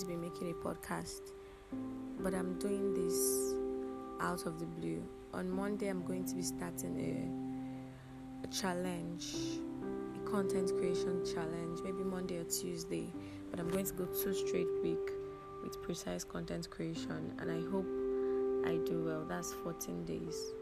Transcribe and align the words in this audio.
to 0.00 0.06
be 0.06 0.16
making 0.16 0.50
a 0.50 0.54
podcast, 0.54 1.20
but 2.20 2.32
I'm 2.32 2.58
doing 2.58 2.94
this 2.94 3.54
out 4.18 4.46
of 4.46 4.58
the 4.58 4.64
blue. 4.64 5.02
On 5.34 5.50
Monday, 5.50 5.88
I'm 5.88 6.02
going 6.06 6.24
to 6.24 6.34
be 6.34 6.42
starting 6.42 6.96
a, 6.98 8.46
a 8.46 8.50
challenge, 8.50 9.34
a 10.16 10.30
content 10.30 10.72
creation 10.78 11.22
challenge, 11.26 11.80
maybe 11.84 12.02
Monday 12.02 12.38
or 12.38 12.44
Tuesday, 12.44 13.12
but 13.50 13.60
I'm 13.60 13.68
going 13.68 13.84
to 13.84 13.92
go 13.92 14.06
two 14.06 14.32
straight 14.32 14.68
week 14.82 15.10
with 15.62 15.82
precise 15.82 16.24
content 16.24 16.70
creation, 16.70 17.34
and 17.38 17.50
I 17.50 17.60
hope 17.70 17.86
I 18.66 18.78
do 18.88 19.04
well. 19.04 19.26
That's 19.28 19.52
14 19.52 20.06
days. 20.06 20.54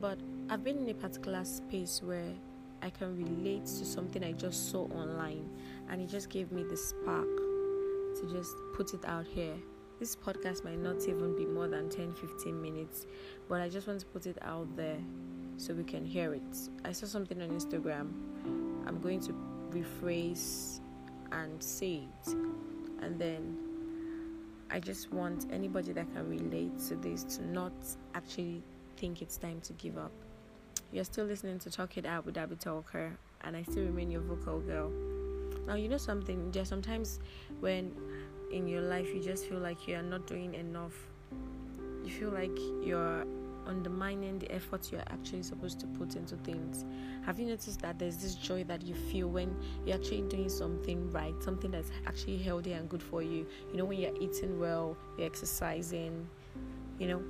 But 0.00 0.18
I've 0.48 0.64
been 0.64 0.78
in 0.78 0.88
a 0.88 0.94
particular 0.94 1.44
space 1.44 2.00
where 2.02 2.32
I 2.80 2.88
can 2.88 3.14
relate 3.14 3.66
to 3.66 3.84
something 3.84 4.24
I 4.24 4.32
just 4.32 4.70
saw 4.70 4.84
online, 4.84 5.50
and 5.90 6.00
it 6.00 6.08
just 6.08 6.30
gave 6.30 6.50
me 6.50 6.62
the 6.62 6.78
spark 6.78 7.43
to 8.14 8.26
just 8.26 8.56
put 8.74 8.94
it 8.94 9.04
out 9.04 9.26
here. 9.26 9.54
This 9.98 10.16
podcast 10.16 10.64
might 10.64 10.78
not 10.78 11.02
even 11.02 11.36
be 11.36 11.46
more 11.46 11.68
than 11.68 11.88
10 11.88 12.14
15 12.14 12.60
minutes, 12.60 13.06
but 13.48 13.60
I 13.60 13.68
just 13.68 13.86
want 13.86 14.00
to 14.00 14.06
put 14.06 14.26
it 14.26 14.38
out 14.42 14.74
there 14.76 14.98
so 15.56 15.74
we 15.74 15.84
can 15.84 16.04
hear 16.04 16.34
it. 16.34 16.42
I 16.84 16.92
saw 16.92 17.06
something 17.06 17.40
on 17.40 17.48
Instagram. 17.50 18.12
I'm 18.86 19.00
going 19.00 19.20
to 19.20 19.34
rephrase 19.70 20.80
and 21.32 21.62
say 21.62 22.02
it, 22.26 22.32
and 23.00 23.18
then 23.18 23.56
I 24.70 24.80
just 24.80 25.12
want 25.12 25.46
anybody 25.52 25.92
that 25.92 26.12
can 26.12 26.28
relate 26.28 26.78
to 26.88 26.96
this 26.96 27.24
to 27.36 27.46
not 27.46 27.72
actually 28.14 28.62
think 28.96 29.22
it's 29.22 29.36
time 29.36 29.60
to 29.62 29.72
give 29.74 29.98
up. 29.98 30.12
You're 30.92 31.04
still 31.04 31.24
listening 31.24 31.58
to 31.60 31.70
Talk 31.70 31.96
It 31.96 32.06
Out 32.06 32.26
with 32.26 32.36
Abby 32.36 32.56
Talker, 32.56 33.16
and 33.42 33.56
I 33.56 33.62
still 33.62 33.84
remain 33.84 34.10
your 34.10 34.22
vocal 34.22 34.60
girl. 34.60 34.92
Now, 35.66 35.74
you 35.74 35.88
know 35.88 35.96
something, 35.96 36.50
there's 36.50 36.68
sometimes 36.68 37.20
when 37.60 37.92
in 38.52 38.68
your 38.68 38.82
life 38.82 39.12
you 39.14 39.22
just 39.22 39.46
feel 39.46 39.58
like 39.58 39.88
you 39.88 39.96
are 39.96 40.02
not 40.02 40.26
doing 40.26 40.54
enough, 40.54 40.94
you 42.04 42.10
feel 42.10 42.30
like 42.30 42.56
you're 42.82 43.24
undermining 43.66 44.38
the 44.38 44.52
effort 44.52 44.92
you're 44.92 45.02
actually 45.10 45.42
supposed 45.42 45.80
to 45.80 45.86
put 45.86 46.16
into 46.16 46.36
things. 46.36 46.84
Have 47.24 47.38
you 47.38 47.46
noticed 47.46 47.80
that 47.80 47.98
there's 47.98 48.18
this 48.18 48.34
joy 48.34 48.64
that 48.64 48.82
you 48.82 48.94
feel 48.94 49.28
when 49.28 49.56
you're 49.86 49.96
actually 49.96 50.22
doing 50.22 50.48
something 50.48 51.10
right, 51.10 51.34
something 51.42 51.70
that's 51.70 51.90
actually 52.06 52.36
healthy 52.38 52.72
and 52.72 52.88
good 52.88 53.02
for 53.02 53.22
you? 53.22 53.46
You 53.70 53.78
know, 53.78 53.84
when 53.86 53.98
you're 53.98 54.16
eating 54.20 54.60
well, 54.60 54.96
you're 55.16 55.26
exercising, 55.26 56.26
you 56.98 57.08
know, 57.08 57.22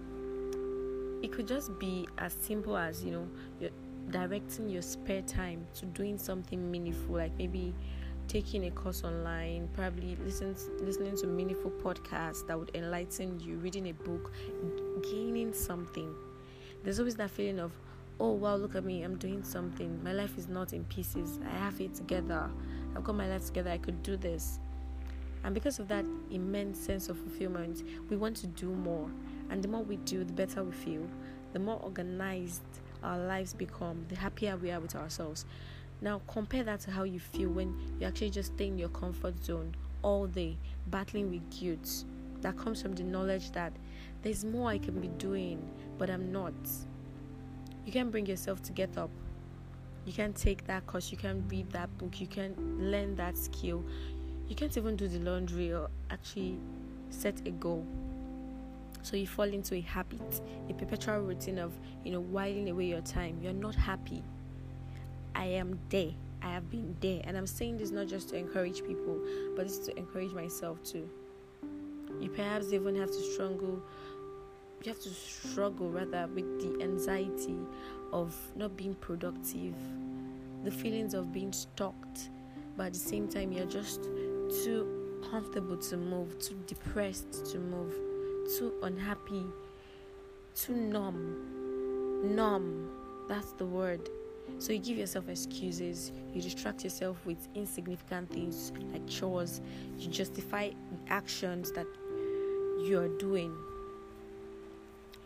it 1.22 1.33
could 1.33 1.48
just 1.48 1.78
be 1.78 2.06
as 2.19 2.34
simple 2.34 2.77
as 2.77 3.03
you 3.03 3.12
know 3.12 3.70
directing 4.11 4.69
your 4.69 4.83
spare 4.83 5.22
time 5.22 5.66
to 5.75 5.87
doing 5.87 6.19
something 6.19 6.70
meaningful 6.70 7.14
like 7.14 7.33
maybe 7.39 7.72
taking 8.28 8.67
a 8.67 8.70
course 8.70 9.05
online 9.05 9.69
probably 9.75 10.17
listen, 10.25 10.55
listening 10.80 11.17
to 11.17 11.27
meaningful 11.27 11.70
podcasts 11.70 12.47
that 12.47 12.58
would 12.58 12.70
enlighten 12.75 13.39
you 13.41 13.56
reading 13.56 13.89
a 13.89 13.92
book 13.92 14.33
gaining 15.03 15.53
something. 15.53 16.14
There's 16.83 16.98
always 16.98 17.16
that 17.16 17.31
feeling 17.31 17.61
of 17.61 17.72
oh 18.20 18.31
wow 18.31 18.55
look 18.55 18.77
at 18.77 18.84
me 18.84 19.03
i'm 19.03 19.16
doing 19.16 19.42
something. 19.42 20.03
My 20.03 20.12
life 20.12 20.39
is 20.39 20.48
not 20.48 20.72
in 20.72 20.84
pieces. 20.84 21.39
I 21.44 21.56
have 21.58 21.81
it 21.81 21.94
together. 21.94 22.50
I've 22.97 23.05
got 23.05 23.14
my 23.14 23.28
life 23.28 23.47
together. 23.47 23.70
I 23.70 23.78
could 23.78 24.03
do 24.03 24.16
this. 24.16 24.59
And 25.42 25.53
because 25.53 25.78
of 25.78 25.88
that 25.88 26.05
immense 26.31 26.78
sense 26.78 27.09
of 27.09 27.19
fulfillment 27.19 27.83
we 28.09 28.16
want 28.16 28.36
to 28.38 28.47
do 28.47 28.70
more. 28.70 29.11
And 29.50 29.62
the 29.62 29.69
more 29.69 29.83
we 29.83 29.97
do, 29.97 30.25
the 30.25 30.33
better 30.33 30.64
we 30.64 30.72
feel. 30.72 31.06
The 31.53 31.59
more 31.59 31.81
organized 31.83 32.62
our 33.03 33.19
lives 33.19 33.53
become, 33.53 34.06
the 34.09 34.16
happier 34.16 34.56
we 34.56 34.70
are 34.70 34.81
with 34.81 34.97
ourselves. 34.97 35.44
Now, 36.00 36.20
compare 36.27 36.64
that 36.64 36.81
to 36.81 36.91
how 36.91 37.05
you 37.05 37.20
feel 37.20 37.48
when 37.48 37.75
you 37.98 38.06
actually 38.06 38.31
just 38.31 38.55
stay 38.55 38.67
in 38.67 38.78
your 38.78 38.91
comfort 38.91 39.42
zone 39.45 39.75
all 40.03 40.27
day, 40.27 40.59
battling 40.89 41.31
with 41.31 41.48
guilt. 41.50 42.05
That 42.42 42.59
comes 42.59 42.83
from 42.83 42.92
the 42.92 43.03
knowledge 43.03 43.53
that 43.53 43.72
there's 44.22 44.44
more 44.44 44.71
I 44.71 44.78
can 44.78 45.00
be 45.00 45.09
doing, 45.09 45.66
but 45.99 46.10
I'm 46.10 46.31
not. 46.31 46.53
You 47.87 47.93
can 47.93 48.10
bring 48.10 48.27
yourself 48.27 48.62
to 48.65 48.72
get 48.72 48.97
up. 48.99 49.10
You 50.05 50.12
can 50.12 50.34
take 50.34 50.66
that 50.66 50.87
course, 50.87 51.10
you 51.10 51.16
can 51.16 51.47
read 51.49 51.71
that 51.71 51.97
book, 51.97 52.21
you 52.21 52.26
can 52.26 52.55
learn 52.78 53.16
that 53.16 53.38
skill. 53.38 53.82
You 54.49 54.55
can't 54.55 54.76
even 54.76 54.97
do 54.97 55.09
the 55.09 55.19
laundry 55.21 55.72
or 55.72 55.88
actually 56.11 56.59
set 57.09 57.41
a 57.47 57.50
goal. 57.50 57.87
So 59.03 59.16
you 59.16 59.26
fall 59.26 59.44
into 59.44 59.75
a 59.75 59.81
habit, 59.81 60.41
a 60.69 60.75
perpetual 60.75 61.21
routine 61.21 61.59
of, 61.59 61.72
you 62.05 62.12
know, 62.12 62.21
whiling 62.21 62.69
away 62.69 62.87
your 62.87 63.00
time. 63.03 63.38
You're 63.43 63.53
not 63.53 63.75
happy. 63.75 64.22
I 65.34 65.47
am 65.47 65.78
there. 65.89 66.12
I 66.43 66.53
have 66.53 66.71
been 66.71 66.97
there. 67.00 67.21
And 67.25 67.37
I'm 67.37 67.47
saying 67.47 67.78
this 67.78 67.91
not 67.91 68.06
just 68.06 68.28
to 68.31 68.37
encourage 68.37 68.84
people, 68.84 69.19
but 69.56 69.67
it's 69.67 69.78
to 69.78 69.97
encourage 69.99 70.33
myself 70.33 70.83
too. 70.83 71.09
You 72.21 72.28
perhaps 72.31 72.72
even 72.72 72.97
have 72.97 73.11
to 73.11 73.22
struggle 73.33 73.83
you 74.83 74.93
have 74.93 75.00
to 75.00 75.09
struggle 75.09 75.89
rather 75.89 76.27
with 76.34 76.61
the 76.61 76.84
anxiety 76.84 77.56
of 78.12 78.37
not 78.55 78.77
being 78.77 78.94
productive, 78.97 79.75
the 80.62 80.71
feelings 80.71 81.15
of 81.15 81.33
being 81.33 81.55
stuck, 81.55 81.94
but 82.77 82.89
at 82.89 82.93
the 82.93 82.99
same 82.99 83.27
time 83.27 83.50
you're 83.50 83.65
just 83.65 84.03
too 84.62 85.23
comfortable 85.31 85.78
to 85.78 85.97
move, 85.97 86.39
too 86.39 86.59
depressed 86.67 87.47
to 87.47 87.59
move 87.59 87.94
too 88.59 88.73
unhappy, 88.83 89.44
too 90.55 90.77
numb. 90.77 92.34
Numb, 92.34 92.91
that's 93.28 93.53
the 93.53 93.65
word. 93.65 94.09
So 94.59 94.72
you 94.72 94.78
give 94.78 94.99
yourself 94.99 95.28
excuses, 95.28 96.12
you 96.32 96.41
distract 96.41 96.84
yourself 96.84 97.16
with 97.27 97.49
insignificant 97.55 98.31
things 98.31 98.72
like 98.93 99.06
chores, 99.09 99.60
you 99.99 100.09
justify 100.09 100.71
actions 101.09 101.72
that 101.72 101.87
you 102.82 103.00
are 103.00 103.09
doing. 103.19 103.55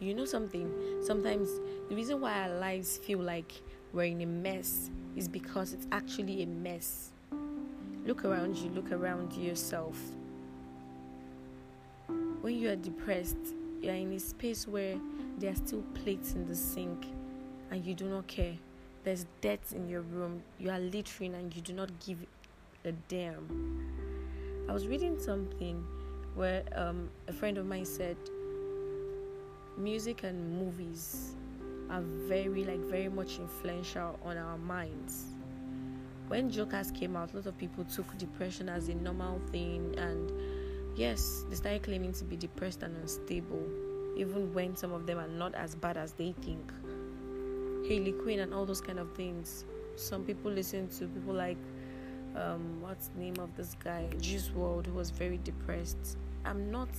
You 0.01 0.15
know 0.15 0.25
something? 0.25 0.73
Sometimes 1.05 1.49
the 1.89 1.95
reason 1.95 2.21
why 2.21 2.43
our 2.43 2.59
lives 2.59 2.99
feel 2.99 3.19
like 3.19 3.53
we're 3.93 4.05
in 4.05 4.21
a 4.23 4.27
mess 4.27 4.91
is 5.17 5.29
because 5.29 5.73
it's 5.73 5.87
actually 5.93 6.43
a 6.43 6.47
mess. 6.47 7.11
Look 8.07 8.25
around 8.25 8.57
you, 8.57 8.71
look 8.71 8.93
around 8.93 9.33
yourself 9.35 9.99
when 12.41 12.59
you 12.59 12.71
are 12.71 12.77
depressed, 12.77 13.37
you 13.83 13.91
are 13.91 13.95
in 13.95 14.13
a 14.13 14.21
space 14.21 14.67
where 14.67 14.97
there 15.39 15.53
are 15.53 15.57
still 15.57 15.83
plates 15.93 16.33
in 16.33 16.47
the 16.47 16.55
sink 16.55 17.07
and 17.71 17.85
you 17.85 17.95
do 17.95 18.09
not 18.09 18.27
care. 18.27 18.55
There's 19.09 19.25
dirt 19.41 19.73
in 19.75 19.89
your 19.89 20.03
room, 20.03 20.43
you 20.59 20.69
are 20.69 20.79
littering 20.79 21.35
and 21.35 21.57
you 21.57 21.63
do 21.63 21.73
not 21.73 21.89
give 22.05 22.19
a 22.85 22.93
damn. 22.93 23.89
I 24.69 24.75
was 24.75 24.87
reading 24.87 25.19
something 25.19 25.83
where 26.35 26.63
um, 26.75 27.09
a 27.27 27.33
friend 27.33 27.57
of 27.57 27.65
mine 27.65 27.87
said 27.87 28.19
music 29.79 30.25
and 30.25 30.59
movies 30.59 31.37
are 31.89 32.03
very 32.03 32.65
like 32.65 32.81
very 32.81 33.09
much 33.09 33.39
influential 33.39 34.19
on 34.27 34.37
our 34.37 34.59
minds 34.59 35.25
when 36.27 36.51
jokers 36.51 36.91
came 36.91 37.17
out 37.17 37.33
a 37.33 37.37
lot 37.37 37.47
of 37.47 37.57
people 37.57 37.85
took 37.85 38.19
depression 38.19 38.69
as 38.69 38.91
a 38.91 38.95
normal 38.95 39.41
thing 39.51 39.95
and 39.97 40.31
yes, 40.97 41.45
they 41.49 41.57
started 41.57 41.83
claiming 41.83 42.13
to 42.13 42.25
be 42.25 42.37
depressed 42.37 42.83
and 42.83 42.95
unstable, 42.99 43.67
even 44.19 44.53
when 44.53 44.77
some 44.77 44.93
of 44.93 45.07
them 45.07 45.19
are 45.19 45.29
not 45.29 45.55
as 45.55 45.75
bad 45.75 45.97
as 45.97 46.13
they 46.13 46.33
think. 46.43 46.71
Harley 47.89 48.13
Quinn 48.13 48.41
and 48.41 48.53
all 48.53 48.67
those 48.67 48.83
kind 48.83 48.99
of 48.99 49.15
things. 49.15 49.65
Some 49.97 50.25
people 50.25 50.51
listen 50.51 50.89
to 50.99 51.07
people 51.07 51.33
like, 51.33 51.57
um, 52.37 52.83
what's 52.83 53.09
the 53.09 53.19
name 53.19 53.37
of 53.41 53.57
this 53.57 53.75
guy, 53.83 54.07
Juice 54.21 54.51
WRLD, 54.55 54.87
who 54.87 54.93
was 54.93 55.11
very 55.11 55.39
depressed. 55.39 56.19
I'm 56.45 56.71
not 56.71 56.91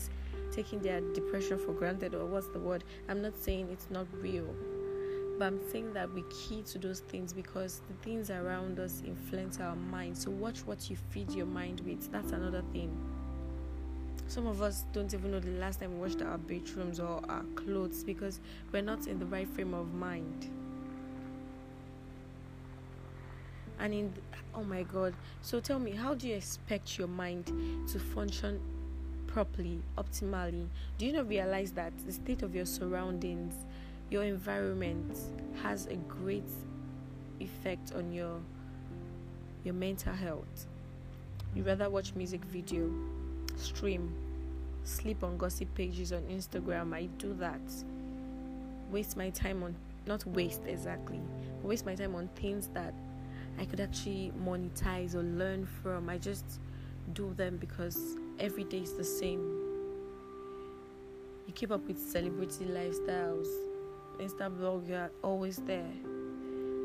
taking 0.51 0.79
their 0.79 1.00
depression 1.13 1.59
for 1.59 1.73
granted, 1.73 2.16
or 2.16 2.25
what's 2.25 2.47
the 2.50 2.59
word? 2.59 2.83
I'm 3.07 3.22
not 3.22 3.35
saying 3.38 3.69
it's 3.72 3.88
not 3.91 4.07
real, 4.19 4.47
but 5.38 5.45
I'm 5.45 5.59
saying 5.72 5.94
that 5.94 6.11
we 6.11 6.23
key 6.31 6.63
to 6.63 6.79
those 6.79 7.01
things 7.01 7.33
because 7.33 7.81
the 7.88 7.94
things 8.03 8.31
around 8.31 8.79
us 8.79 9.03
influence 9.06 9.59
our 9.59 9.75
mind. 9.75 10.18
So 10.18 10.31
watch 10.31 10.65
what 10.65 10.89
you 10.89 10.97
feed 11.12 11.31
your 11.31 11.45
mind 11.45 11.81
with. 11.81 12.12
That's 12.12 12.31
another 12.31 12.63
thing. 12.74 12.97
Some 14.27 14.47
of 14.47 14.62
us 14.62 14.85
don't 14.92 15.13
even 15.13 15.31
know 15.31 15.39
the 15.39 15.51
last 15.51 15.80
time 15.80 15.94
we 15.94 16.07
washed 16.07 16.21
our 16.21 16.38
bedrooms 16.38 17.00
or 17.00 17.21
our 17.30 17.44
clothes 17.56 18.03
because 18.03 18.39
we're 18.71 18.81
not 18.81 19.07
in 19.07 19.19
the 19.19 19.25
right 19.25 19.47
frame 19.47 19.74
of 19.74 19.94
mind. 19.94 20.50
And 23.80 23.94
in 23.94 24.14
oh 24.54 24.64
my 24.64 24.84
god, 24.84 25.14
so 25.42 25.60
tell 25.60 25.80
me, 25.80 25.92
how 25.92 26.14
do 26.14 26.28
you 26.28 26.36
expect 26.36 26.98
your 26.98 27.08
mind 27.08 27.46
to 27.90 28.00
function 28.00 28.60
properly, 29.28 29.81
optimally? 29.98 30.68
Do 30.98 31.06
you 31.06 31.14
not 31.14 31.30
realize 31.30 31.72
that 31.74 31.94
the 32.06 32.12
state 32.12 32.42
of 32.42 32.54
your 32.56 32.66
surroundings, 32.66 33.54
your 34.10 34.24
environment 34.24 35.18
has 35.64 35.86
a 35.86 35.96
great 35.96 36.50
effect 37.40 37.94
on 37.96 38.12
your 38.12 38.40
your 39.64 39.74
mental 39.74 40.14
health? 40.14 40.68
You 41.56 41.64
rather 41.64 41.90
watch 41.90 42.14
music 42.16 42.44
video 42.46 42.92
stream, 43.56 44.14
sleep 44.84 45.24
on 45.24 45.38
gossip 45.38 45.74
pages 45.76 46.12
on 46.12 46.24
Instagram. 46.24 46.94
I 46.94 47.06
do 47.18 47.34
that. 47.40 47.62
Waste 48.92 49.16
my 49.16 49.30
time 49.30 49.64
on, 49.64 49.76
not 50.08 50.26
waste 50.26 50.62
exactly, 50.66 51.20
waste 51.64 51.86
my 51.86 51.96
time 51.96 52.16
on 52.16 52.28
things 52.36 52.68
that 52.74 52.94
I 53.59 53.65
could 53.65 53.81
actually 53.81 54.31
monetize 54.41 55.15
or 55.15 55.23
learn 55.23 55.65
from. 55.65 56.09
I 56.09 56.17
just 56.17 56.45
do 57.13 57.33
them 57.33 57.57
because 57.57 58.15
every 58.39 58.63
day 58.63 58.79
is 58.79 58.94
the 58.94 59.03
same. 59.03 59.41
You 61.45 61.53
keep 61.53 61.69
up 61.71 61.85
with 61.85 62.00
celebrity 62.00 62.65
lifestyles. 62.65 63.47
Insta 64.17 64.56
blog, 64.56 64.88
you're 64.88 65.11
always 65.23 65.57
there. 65.57 65.91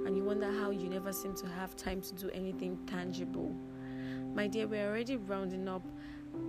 And 0.04 0.16
you 0.16 0.24
wonder 0.24 0.50
how 0.50 0.70
you 0.70 0.88
never 0.88 1.12
seem 1.12 1.34
to 1.36 1.46
have 1.46 1.76
time 1.76 2.00
to 2.00 2.14
do 2.14 2.28
anything 2.30 2.76
tangible. 2.86 3.54
My 4.34 4.48
dear, 4.48 4.66
we're 4.66 4.88
already 4.88 5.16
rounding 5.16 5.68
up 5.68 5.82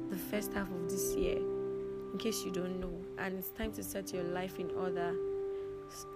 the 0.09 0.17
first 0.17 0.53
half 0.53 0.71
of 0.71 0.89
this 0.89 1.15
year, 1.15 1.37
in 1.37 2.17
case 2.17 2.43
you 2.43 2.51
don't 2.51 2.79
know. 2.79 2.93
And 3.19 3.37
it's 3.37 3.49
time 3.49 3.71
to 3.73 3.83
set 3.83 4.11
your 4.11 4.23
life 4.23 4.59
in 4.59 4.71
order. 4.71 5.13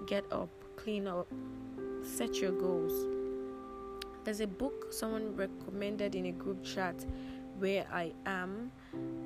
Get 0.08 0.26
up, 0.32 0.50
clean 0.76 1.08
up, 1.08 1.28
set 2.02 2.38
your 2.38 2.52
goals. 2.52 3.19
There's 4.30 4.42
a 4.42 4.46
book 4.46 4.94
someone 4.94 5.36
recommended 5.36 6.14
in 6.14 6.28
a 6.28 6.32
group 6.32 6.64
chat 6.64 7.04
where 7.58 7.88
I 7.92 8.14
am, 8.28 8.72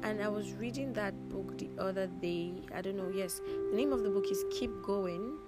and 0.01 0.23
I 0.23 0.29
was 0.29 0.53
reading 0.53 0.93
that 0.93 1.13
book 1.27 1.57
the 1.57 1.67
other 1.77 2.07
day. 2.07 2.53
I 2.73 2.79
don't 2.79 2.95
know, 2.95 3.11
yes, 3.13 3.41
the 3.69 3.75
name 3.75 3.91
of 3.91 4.01
the 4.03 4.09
book 4.09 4.31
is 4.31 4.45
Keep 4.49 4.81
Going 4.81 5.39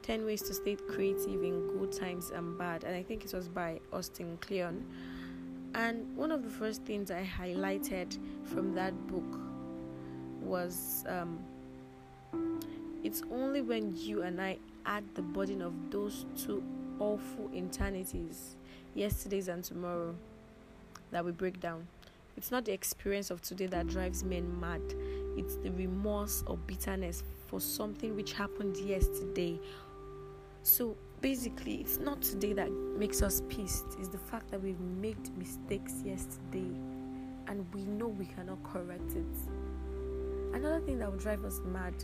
10 0.00 0.24
Ways 0.24 0.40
to 0.44 0.54
Stay 0.54 0.76
Creative 0.76 1.42
in 1.42 1.76
Good 1.78 1.92
Times 1.92 2.30
and 2.30 2.56
Bad, 2.56 2.84
and 2.84 2.96
I 2.96 3.02
think 3.02 3.26
it 3.26 3.34
was 3.34 3.48
by 3.48 3.80
Austin 3.92 4.38
Kleon. 4.40 4.82
And 5.74 6.16
one 6.16 6.30
of 6.30 6.42
the 6.42 6.48
first 6.48 6.84
things 6.84 7.10
I 7.10 7.22
highlighted 7.22 8.16
from 8.44 8.74
that 8.76 8.94
book 9.08 9.40
was 10.40 11.04
um, 11.06 11.38
it's 13.02 13.22
only 13.30 13.60
when 13.60 13.94
you 13.94 14.22
and 14.22 14.40
I 14.40 14.56
add 14.86 15.04
the 15.14 15.20
burden 15.20 15.60
of 15.60 15.74
those 15.90 16.24
two 16.34 16.62
awful 16.98 17.50
eternities, 17.54 18.56
yesterdays 18.94 19.48
and 19.48 19.62
tomorrow, 19.62 20.14
that 21.10 21.24
we 21.24 21.32
break 21.32 21.60
down. 21.60 21.86
It's 22.36 22.50
not 22.50 22.64
the 22.64 22.72
experience 22.72 23.30
of 23.30 23.42
today 23.42 23.66
that 23.66 23.86
drives 23.86 24.24
men 24.24 24.58
mad, 24.60 24.82
it's 25.36 25.56
the 25.56 25.70
remorse 25.70 26.42
or 26.46 26.56
bitterness 26.56 27.22
for 27.46 27.60
something 27.60 28.16
which 28.16 28.32
happened 28.32 28.76
yesterday. 28.76 29.60
So 30.62 30.96
basically, 31.20 31.76
it's 31.76 31.98
not 31.98 32.22
today 32.22 32.52
that 32.54 32.70
makes 32.72 33.22
us 33.22 33.42
pissed, 33.48 33.86
it's 33.98 34.08
the 34.08 34.18
fact 34.18 34.50
that 34.50 34.62
we've 34.62 34.80
made 34.80 35.36
mistakes 35.38 36.02
yesterday 36.04 36.70
and 37.46 37.64
we 37.74 37.84
know 37.84 38.08
we 38.08 38.26
cannot 38.26 38.62
correct 38.64 39.12
it. 39.12 40.54
Another 40.54 40.80
thing 40.80 40.98
that 40.98 41.10
will 41.10 41.18
drive 41.18 41.44
us 41.44 41.60
mad 41.66 41.94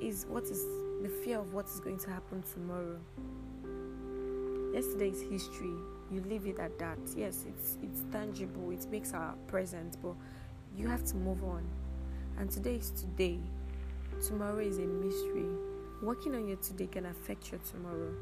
is 0.00 0.26
what 0.28 0.44
is 0.44 0.64
the 1.02 1.08
fear 1.08 1.38
of 1.38 1.52
what 1.52 1.66
is 1.66 1.80
going 1.80 1.98
to 1.98 2.10
happen 2.10 2.42
tomorrow. 2.52 2.98
Yesterday 4.74 5.08
is 5.08 5.22
history. 5.22 5.72
You 6.10 6.22
leave 6.28 6.46
it 6.46 6.58
at 6.58 6.78
that. 6.78 6.98
Yes, 7.16 7.44
it's 7.48 7.78
it's 7.82 8.02
tangible. 8.12 8.70
It 8.70 8.86
makes 8.90 9.14
our 9.14 9.34
present, 9.46 9.96
but 10.02 10.14
you 10.76 10.88
have 10.88 11.04
to 11.06 11.16
move 11.16 11.42
on. 11.44 11.64
And 12.38 12.50
today 12.50 12.76
is 12.76 12.90
today. 12.90 13.38
Tomorrow 14.26 14.58
is 14.58 14.78
a 14.78 14.82
mystery. 14.82 15.46
Working 16.02 16.34
on 16.34 16.46
your 16.46 16.56
today 16.58 16.86
can 16.86 17.06
affect 17.06 17.50
your 17.50 17.60
tomorrow. 17.70 18.12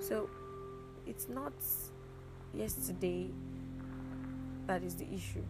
So 0.00 0.28
it's 1.06 1.28
not 1.28 1.52
yesterday 2.54 3.30
that 4.66 4.82
is 4.82 4.94
the 4.96 5.06
issue. 5.12 5.44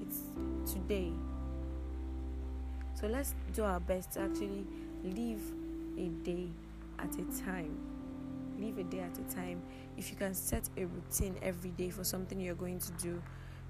It's 0.00 0.20
today. 0.70 1.12
So 2.94 3.06
let's 3.06 3.34
do 3.52 3.64
our 3.64 3.80
best 3.80 4.12
to 4.12 4.20
actually 4.20 4.64
live 5.04 5.42
a 5.98 6.08
day 6.24 6.48
at 6.98 7.12
a 7.14 7.44
time. 7.44 7.76
Live 8.58 8.78
a 8.78 8.84
day 8.84 9.00
at 9.00 9.18
a 9.18 9.34
time. 9.34 9.62
If 9.96 10.10
you 10.10 10.16
can 10.16 10.34
set 10.34 10.68
a 10.76 10.86
routine 10.86 11.36
every 11.42 11.70
day 11.70 11.90
for 11.90 12.04
something 12.04 12.40
you're 12.40 12.54
going 12.54 12.78
to 12.78 12.92
do, 12.92 13.22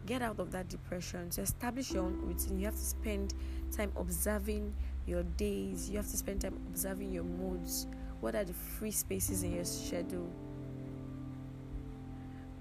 get 0.06 0.22
out 0.22 0.38
of 0.38 0.52
that 0.52 0.68
depression. 0.68 1.30
To 1.30 1.40
establish 1.40 1.92
your 1.92 2.04
own 2.04 2.20
routine, 2.22 2.58
you 2.58 2.66
have 2.66 2.74
to 2.74 2.84
spend 2.84 3.34
time 3.74 3.92
observing 3.96 4.74
your 5.06 5.22
days, 5.22 5.90
you 5.90 5.96
have 5.96 6.10
to 6.10 6.16
spend 6.16 6.42
time 6.42 6.58
observing 6.68 7.12
your 7.12 7.24
moods. 7.24 7.86
What 8.20 8.34
are 8.34 8.44
the 8.44 8.54
free 8.54 8.90
spaces 8.90 9.42
in 9.42 9.54
your 9.54 9.64
schedule? 9.64 10.30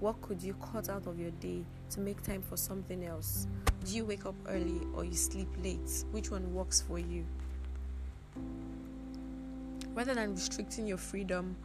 What 0.00 0.20
could 0.20 0.42
you 0.42 0.54
cut 0.54 0.90
out 0.90 1.06
of 1.06 1.18
your 1.18 1.30
day 1.32 1.64
to 1.90 2.00
make 2.00 2.22
time 2.22 2.42
for 2.42 2.56
something 2.56 3.04
else? 3.04 3.46
Do 3.84 3.94
you 3.94 4.04
wake 4.04 4.26
up 4.26 4.34
early 4.48 4.80
or 4.94 5.04
you 5.04 5.14
sleep 5.14 5.48
late? 5.62 6.04
Which 6.10 6.30
one 6.30 6.52
works 6.52 6.82
for 6.82 6.98
you? 6.98 7.24
Rather 9.94 10.14
than 10.14 10.34
restricting 10.34 10.86
your 10.86 10.98
freedom, 10.98 11.56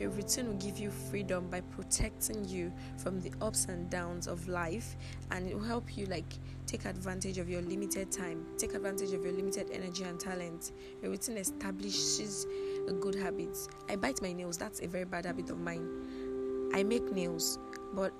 a 0.00 0.06
routine 0.06 0.46
will 0.46 0.54
give 0.54 0.78
you 0.78 0.90
freedom 0.90 1.48
by 1.50 1.60
protecting 1.60 2.44
you 2.44 2.72
from 2.96 3.20
the 3.20 3.32
ups 3.40 3.66
and 3.66 3.90
downs 3.90 4.26
of 4.26 4.48
life 4.48 4.96
and 5.30 5.48
it 5.48 5.54
will 5.54 5.64
help 5.64 5.96
you 5.96 6.06
like 6.06 6.32
take 6.66 6.84
advantage 6.86 7.38
of 7.38 7.48
your 7.48 7.60
limited 7.62 8.10
time, 8.10 8.46
take 8.56 8.74
advantage 8.74 9.12
of 9.12 9.22
your 9.22 9.32
limited 9.32 9.68
energy 9.72 10.04
and 10.04 10.18
talent. 10.18 10.72
A 11.02 11.08
routine 11.08 11.36
establishes 11.36 12.46
a 12.88 12.92
good 12.92 13.14
habit. 13.14 13.56
I 13.88 13.96
bite 13.96 14.22
my 14.22 14.32
nails, 14.32 14.56
that's 14.56 14.80
a 14.80 14.86
very 14.86 15.04
bad 15.04 15.26
habit 15.26 15.50
of 15.50 15.58
mine. 15.58 16.70
I 16.74 16.82
make 16.82 17.12
nails, 17.12 17.58
but 17.92 18.12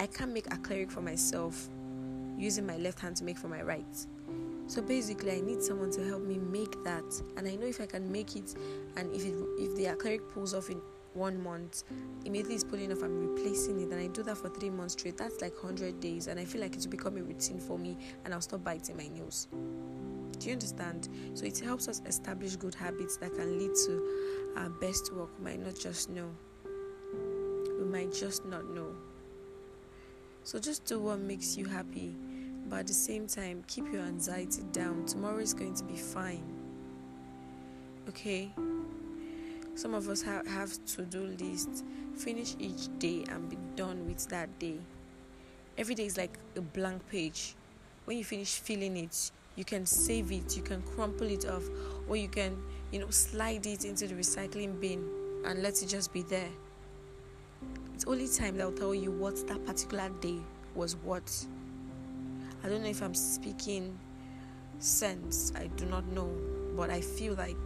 I 0.00 0.06
can't 0.06 0.32
make 0.32 0.46
a 0.46 0.56
acrylic 0.56 0.90
for 0.90 1.02
myself 1.02 1.68
using 2.38 2.66
my 2.66 2.76
left 2.78 2.98
hand 3.00 3.16
to 3.16 3.24
make 3.24 3.38
for 3.38 3.48
my 3.48 3.62
right. 3.62 4.06
So 4.70 4.80
basically, 4.80 5.32
I 5.32 5.40
need 5.40 5.64
someone 5.64 5.90
to 5.90 6.06
help 6.06 6.22
me 6.22 6.38
make 6.38 6.84
that, 6.84 7.02
and 7.36 7.48
I 7.48 7.56
know 7.56 7.66
if 7.66 7.80
I 7.80 7.86
can 7.86 8.10
make 8.12 8.36
it, 8.36 8.54
and 8.96 9.12
if 9.12 9.26
it, 9.26 9.34
if 9.58 9.74
the 9.74 9.86
acrylic 9.86 10.20
pulls 10.32 10.54
off 10.54 10.70
in 10.70 10.80
one 11.14 11.42
month, 11.42 11.82
immediately 12.24 12.54
it's 12.54 12.62
pulling 12.62 12.92
off, 12.92 13.02
I'm 13.02 13.34
replacing 13.34 13.80
it, 13.80 13.90
and 13.90 14.00
I 14.00 14.06
do 14.06 14.22
that 14.22 14.38
for 14.38 14.48
three 14.48 14.70
months 14.70 14.92
straight. 14.92 15.16
That's 15.16 15.40
like 15.40 15.58
hundred 15.58 15.98
days, 15.98 16.28
and 16.28 16.38
I 16.38 16.44
feel 16.44 16.60
like 16.60 16.76
it 16.76 16.84
will 16.84 16.90
become 16.92 17.16
a 17.16 17.20
routine 17.20 17.58
for 17.58 17.80
me, 17.80 17.98
and 18.24 18.32
I'll 18.32 18.40
stop 18.40 18.62
biting 18.62 18.96
my 18.96 19.08
nails. 19.08 19.48
Do 20.38 20.46
you 20.46 20.52
understand? 20.52 21.08
So 21.34 21.46
it 21.46 21.58
helps 21.58 21.88
us 21.88 22.00
establish 22.06 22.54
good 22.54 22.76
habits 22.76 23.16
that 23.16 23.34
can 23.34 23.58
lead 23.58 23.72
to 23.86 24.54
our 24.56 24.70
best 24.70 25.12
work. 25.12 25.30
We 25.40 25.46
might 25.46 25.58
not 25.58 25.74
just 25.80 26.10
know. 26.10 26.30
We 27.76 27.86
might 27.86 28.14
just 28.14 28.44
not 28.44 28.70
know. 28.70 28.94
So 30.44 30.60
just 30.60 30.84
do 30.84 31.00
what 31.00 31.18
makes 31.18 31.56
you 31.56 31.64
happy 31.64 32.14
but 32.70 32.78
at 32.78 32.86
the 32.86 32.94
same 32.94 33.26
time, 33.26 33.64
keep 33.66 33.92
your 33.92 34.02
anxiety 34.02 34.62
down. 34.70 35.04
Tomorrow 35.04 35.38
is 35.38 35.52
going 35.52 35.74
to 35.74 35.84
be 35.84 35.96
fine. 35.96 36.44
Okay? 38.08 38.50
Some 39.74 39.92
of 39.92 40.08
us 40.08 40.22
have, 40.22 40.46
have 40.46 40.72
to 40.94 41.02
do 41.02 41.24
lists. 41.40 41.82
Finish 42.16 42.54
each 42.60 42.88
day 43.00 43.24
and 43.28 43.50
be 43.50 43.56
done 43.74 44.06
with 44.06 44.28
that 44.28 44.56
day. 44.60 44.78
Every 45.76 45.96
day 45.96 46.06
is 46.06 46.16
like 46.16 46.38
a 46.56 46.60
blank 46.60 47.06
page. 47.08 47.56
When 48.04 48.16
you 48.18 48.24
finish 48.24 48.60
filling 48.60 48.96
it, 48.96 49.32
you 49.56 49.64
can 49.64 49.84
save 49.84 50.30
it, 50.30 50.56
you 50.56 50.62
can 50.62 50.80
crumple 50.82 51.26
it 51.26 51.46
off, 51.46 51.64
or 52.08 52.16
you 52.16 52.28
can, 52.28 52.56
you 52.92 53.00
know, 53.00 53.10
slide 53.10 53.66
it 53.66 53.84
into 53.84 54.06
the 54.06 54.14
recycling 54.14 54.80
bin 54.80 55.08
and 55.44 55.62
let 55.62 55.82
it 55.82 55.88
just 55.88 56.12
be 56.12 56.22
there. 56.22 56.48
It's 57.94 58.04
only 58.06 58.28
time 58.28 58.56
that 58.58 58.66
will 58.66 58.78
tell 58.78 58.94
you 58.94 59.10
what 59.10 59.46
that 59.48 59.64
particular 59.66 60.08
day 60.20 60.38
was 60.74 60.96
what. 60.96 61.46
I 62.62 62.68
don't 62.68 62.82
know 62.82 62.88
if 62.88 63.02
I'm 63.02 63.14
speaking 63.14 63.98
sense, 64.78 65.52
I 65.56 65.68
do 65.68 65.86
not 65.86 66.06
know, 66.08 66.30
but 66.76 66.90
I 66.90 67.00
feel 67.00 67.34
like 67.34 67.56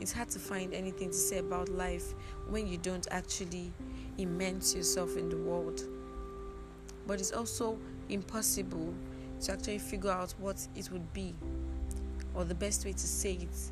it's 0.00 0.12
hard 0.12 0.28
to 0.30 0.38
find 0.38 0.74
anything 0.74 1.10
to 1.10 1.16
say 1.16 1.38
about 1.38 1.68
life 1.68 2.14
when 2.48 2.66
you 2.66 2.78
don't 2.78 3.06
actually 3.10 3.72
immerse 4.18 4.74
yourself 4.74 5.16
in 5.16 5.28
the 5.28 5.36
world. 5.36 5.82
But 7.06 7.20
it's 7.20 7.32
also 7.32 7.78
impossible 8.08 8.92
to 9.42 9.52
actually 9.52 9.78
figure 9.78 10.10
out 10.10 10.34
what 10.38 10.66
it 10.74 10.90
would 10.90 11.12
be 11.12 11.34
or 12.34 12.44
the 12.44 12.54
best 12.54 12.84
way 12.84 12.92
to 12.92 12.98
say 12.98 13.34
it 13.34 13.70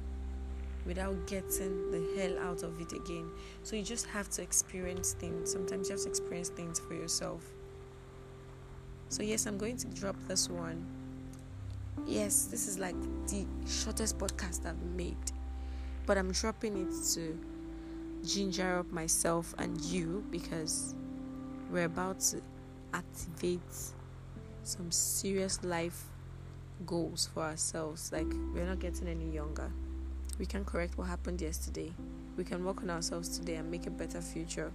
without 0.86 1.26
getting 1.26 1.90
the 1.90 2.20
hell 2.20 2.38
out 2.38 2.62
of 2.62 2.80
it 2.80 2.92
again. 2.92 3.28
So 3.62 3.76
you 3.76 3.82
just 3.82 4.06
have 4.06 4.28
to 4.30 4.42
experience 4.42 5.14
things. 5.14 5.50
Sometimes 5.52 5.88
you 5.88 5.94
have 5.94 6.02
to 6.04 6.08
experience 6.08 6.50
things 6.50 6.78
for 6.78 6.94
yourself. 6.94 7.42
So, 9.12 9.22
yes, 9.22 9.44
I'm 9.44 9.58
going 9.58 9.76
to 9.76 9.88
drop 9.88 10.16
this 10.26 10.48
one. 10.48 10.86
Yes, 12.06 12.46
this 12.46 12.66
is 12.66 12.78
like 12.78 12.96
the 13.28 13.44
shortest 13.68 14.16
podcast 14.16 14.64
I've 14.64 14.80
made, 14.96 15.18
but 16.06 16.16
I'm 16.16 16.32
dropping 16.32 16.78
it 16.78 16.94
to 17.12 17.38
ginger 18.24 18.78
up 18.78 18.90
myself 18.90 19.54
and 19.58 19.78
you 19.82 20.24
because 20.30 20.94
we're 21.70 21.84
about 21.84 22.20
to 22.20 22.40
activate 22.94 23.60
some 24.62 24.90
serious 24.90 25.62
life 25.62 26.04
goals 26.86 27.28
for 27.34 27.42
ourselves. 27.42 28.10
Like, 28.12 28.32
we're 28.54 28.64
not 28.64 28.78
getting 28.78 29.08
any 29.08 29.30
younger. 29.30 29.70
We 30.38 30.46
can 30.46 30.64
correct 30.64 30.96
what 30.96 31.08
happened 31.08 31.42
yesterday. 31.42 31.92
We 32.38 32.44
can 32.44 32.64
work 32.64 32.80
on 32.80 32.88
ourselves 32.88 33.36
today 33.38 33.56
and 33.56 33.70
make 33.70 33.86
a 33.86 33.90
better 33.90 34.22
future. 34.22 34.72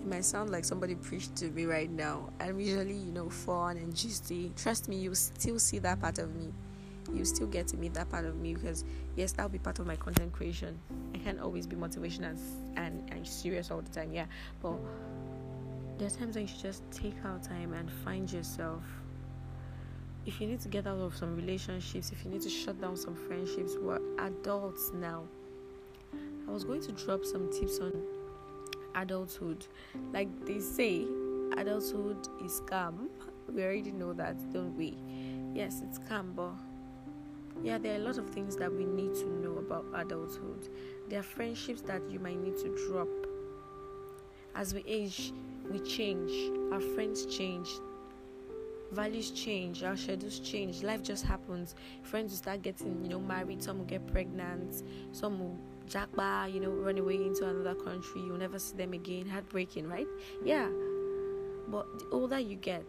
It 0.00 0.06
might 0.06 0.24
sound 0.24 0.50
like 0.50 0.64
somebody 0.64 0.94
preached 0.94 1.36
to 1.36 1.50
me 1.50 1.66
right 1.66 1.90
now. 1.90 2.30
I'm 2.40 2.58
usually, 2.58 2.94
you 2.94 3.12
know, 3.12 3.28
fun 3.28 3.76
and 3.76 3.94
juicy. 3.94 4.50
Trust 4.56 4.88
me, 4.88 4.96
you 4.96 5.14
still 5.14 5.58
see 5.58 5.78
that 5.80 6.00
part 6.00 6.18
of 6.18 6.34
me. 6.34 6.54
You 7.12 7.24
still 7.26 7.46
get 7.46 7.66
to 7.68 7.76
meet 7.76 7.92
that 7.94 8.08
part 8.08 8.24
of 8.24 8.36
me 8.36 8.54
because 8.54 8.84
yes, 9.16 9.32
that'll 9.32 9.50
be 9.50 9.58
part 9.58 9.78
of 9.78 9.86
my 9.86 9.96
content 9.96 10.32
creation. 10.32 10.78
I 11.14 11.18
can't 11.18 11.38
always 11.38 11.66
be 11.66 11.76
motivational 11.76 12.30
and, 12.30 12.38
and, 12.78 13.10
and 13.12 13.26
serious 13.26 13.70
all 13.70 13.82
the 13.82 13.90
time, 13.90 14.12
yeah. 14.12 14.24
But 14.62 14.76
there 15.98 16.06
are 16.06 16.10
times 16.10 16.34
when 16.34 16.46
you 16.46 16.48
should 16.48 16.62
just 16.62 16.82
take 16.90 17.16
out 17.26 17.42
time 17.42 17.74
and 17.74 17.90
find 17.90 18.30
yourself. 18.32 18.82
If 20.24 20.40
you 20.40 20.46
need 20.46 20.60
to 20.60 20.68
get 20.68 20.86
out 20.86 20.98
of 20.98 21.14
some 21.14 21.36
relationships, 21.36 22.10
if 22.10 22.24
you 22.24 22.30
need 22.30 22.42
to 22.42 22.50
shut 22.50 22.80
down 22.80 22.96
some 22.96 23.14
friendships, 23.14 23.74
we're 23.78 24.00
adults 24.18 24.92
now. 24.94 25.24
I 26.48 26.50
was 26.50 26.64
going 26.64 26.80
to 26.82 26.92
drop 26.92 27.24
some 27.24 27.50
tips 27.52 27.80
on 27.80 27.92
adulthood. 28.94 29.66
Like 30.12 30.28
they 30.46 30.60
say, 30.60 31.06
adulthood 31.56 32.28
is 32.44 32.60
calm. 32.66 33.08
We 33.52 33.62
already 33.64 33.92
know 33.92 34.12
that, 34.14 34.52
don't 34.52 34.76
we? 34.76 34.96
Yes, 35.54 35.82
it's 35.84 35.98
calm, 35.98 36.32
but 36.34 36.52
yeah, 37.62 37.78
there 37.78 37.94
are 37.94 38.00
a 38.00 38.04
lot 38.04 38.18
of 38.18 38.30
things 38.30 38.56
that 38.56 38.72
we 38.72 38.84
need 38.84 39.14
to 39.16 39.28
know 39.28 39.58
about 39.58 39.84
adulthood. 39.94 40.68
There 41.08 41.20
are 41.20 41.24
friendships 41.24 41.82
that 41.82 42.02
you 42.10 42.18
might 42.18 42.38
need 42.38 42.56
to 42.58 42.88
drop. 42.88 43.08
As 44.54 44.74
we 44.74 44.84
age, 44.86 45.32
we 45.70 45.78
change, 45.80 46.32
our 46.72 46.80
friends 46.80 47.26
change, 47.26 47.68
values 48.92 49.30
change, 49.30 49.82
our 49.82 49.96
schedules 49.96 50.40
change, 50.40 50.82
life 50.82 51.02
just 51.02 51.24
happens. 51.24 51.74
Friends 52.02 52.32
will 52.32 52.38
start 52.38 52.62
getting, 52.62 53.04
you 53.04 53.10
know, 53.10 53.20
married, 53.20 53.62
some 53.62 53.78
will 53.78 53.84
get 53.84 54.06
pregnant, 54.06 54.82
some 55.12 55.38
will 55.38 55.58
jackba, 55.90 56.52
you 56.52 56.60
know, 56.60 56.70
run 56.70 56.98
away 56.98 57.16
into 57.16 57.46
another 57.46 57.74
country, 57.74 58.20
you'll 58.20 58.38
never 58.38 58.58
see 58.58 58.76
them 58.76 58.92
again. 58.92 59.26
Heartbreaking, 59.26 59.88
right? 59.88 60.06
Yeah. 60.44 60.68
But 61.68 61.98
the 61.98 62.06
older 62.10 62.38
you 62.38 62.56
get, 62.56 62.86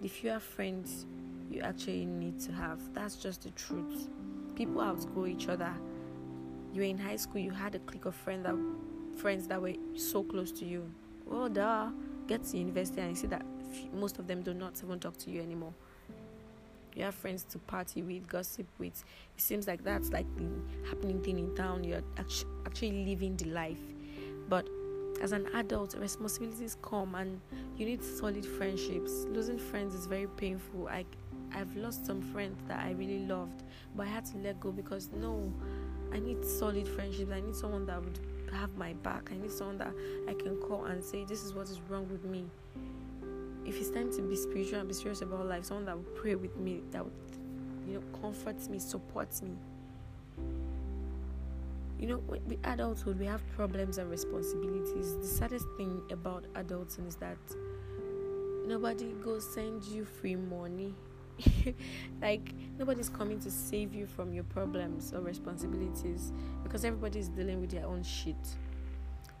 the 0.00 0.08
fewer 0.08 0.38
friends 0.38 1.06
you 1.50 1.60
actually 1.62 2.06
need 2.06 2.38
to 2.40 2.52
have. 2.52 2.80
That's 2.94 3.16
just 3.16 3.42
the 3.42 3.50
truth. 3.50 4.08
People 4.54 4.80
outgrow 4.80 5.26
each 5.26 5.48
other. 5.48 5.72
You 6.72 6.82
were 6.82 6.88
in 6.88 6.98
high 6.98 7.16
school, 7.16 7.40
you 7.40 7.50
had 7.50 7.74
a 7.74 7.78
clique 7.80 8.04
of 8.04 8.14
friends 8.14 8.44
that 8.44 8.56
friends 9.18 9.46
that 9.48 9.60
were 9.60 9.74
so 9.94 10.22
close 10.22 10.52
to 10.52 10.64
you. 10.64 10.90
Well, 11.26 11.48
duh. 11.48 11.90
Get 12.26 12.44
to 12.44 12.56
university 12.56 13.00
and 13.00 13.10
you 13.10 13.16
see 13.16 13.26
that 13.26 13.44
most 13.92 14.18
of 14.18 14.26
them 14.26 14.42
do 14.42 14.54
not 14.54 14.80
even 14.82 15.00
talk 15.00 15.16
to 15.18 15.30
you 15.30 15.42
anymore. 15.42 15.74
You 16.94 17.04
have 17.04 17.14
friends 17.14 17.44
to 17.50 17.58
party 17.58 18.02
with, 18.02 18.28
gossip 18.28 18.66
with. 18.78 19.04
It 19.36 19.40
seems 19.40 19.66
like 19.66 19.82
that's 19.84 20.10
like 20.10 20.26
the 20.36 20.48
happening 20.88 21.22
thing 21.22 21.38
in 21.38 21.54
town. 21.54 21.84
You're 21.84 22.02
actually 22.18 23.04
living 23.04 23.36
the 23.36 23.46
life. 23.46 23.80
But 24.48 24.68
as 25.22 25.32
an 25.32 25.46
adult, 25.54 25.94
responsibilities 25.98 26.76
come 26.82 27.14
and 27.14 27.40
you 27.76 27.86
need 27.86 28.02
solid 28.02 28.44
friendships. 28.44 29.26
Losing 29.30 29.58
friends 29.58 29.94
is 29.94 30.06
very 30.06 30.26
painful. 30.26 30.88
I 30.88 31.04
I've 31.54 31.74
lost 31.76 32.06
some 32.06 32.22
friends 32.22 32.58
that 32.66 32.80
I 32.80 32.92
really 32.92 33.26
loved, 33.26 33.62
but 33.94 34.06
I 34.06 34.10
had 34.10 34.24
to 34.26 34.38
let 34.38 34.58
go 34.58 34.72
because 34.72 35.10
no, 35.14 35.52
I 36.12 36.18
need 36.18 36.44
solid 36.44 36.88
friendships. 36.88 37.30
I 37.30 37.40
need 37.40 37.54
someone 37.54 37.86
that 37.86 38.02
would 38.02 38.18
have 38.52 38.76
my 38.76 38.94
back. 38.94 39.30
I 39.30 39.36
need 39.36 39.50
someone 39.50 39.78
that 39.78 39.92
I 40.28 40.34
can 40.34 40.56
call 40.56 40.84
and 40.86 41.02
say, 41.02 41.24
This 41.24 41.42
is 41.42 41.54
what 41.54 41.68
is 41.68 41.80
wrong 41.88 42.08
with 42.08 42.24
me. 42.24 42.44
If 43.64 43.78
it's 43.80 43.90
time 43.90 44.12
to 44.14 44.22
be 44.22 44.36
spiritual 44.36 44.80
and 44.80 44.88
be 44.88 44.94
serious 44.94 45.22
about 45.22 45.46
life, 45.46 45.64
someone 45.64 45.86
that 45.86 45.96
would 45.96 46.14
pray 46.14 46.34
with 46.34 46.56
me, 46.56 46.82
that 46.90 47.04
would, 47.04 47.12
you 47.86 47.94
know, 47.94 48.02
comfort 48.20 48.68
me, 48.68 48.78
support 48.78 49.28
me. 49.42 49.52
You 52.00 52.08
know, 52.08 52.18
with 52.26 52.58
adulthood, 52.64 53.18
we 53.18 53.26
have 53.26 53.40
problems 53.54 53.98
and 53.98 54.10
responsibilities. 54.10 55.16
The 55.18 55.26
saddest 55.26 55.66
thing 55.76 56.02
about 56.10 56.44
adulting 56.54 57.06
is 57.06 57.14
that 57.16 57.38
nobody 58.66 59.12
goes 59.24 59.48
send 59.54 59.84
you 59.84 60.04
free 60.04 60.36
money 60.36 60.94
like 62.22 62.52
nobody's 62.78 63.08
coming 63.08 63.38
to 63.40 63.50
save 63.50 63.94
you 63.94 64.06
from 64.06 64.32
your 64.32 64.44
problems 64.44 65.12
or 65.12 65.20
responsibilities 65.20 66.32
because 66.62 66.84
everybody's 66.84 67.28
dealing 67.28 67.60
with 67.60 67.70
their 67.70 67.86
own 67.86 68.02
shit. 68.02 68.36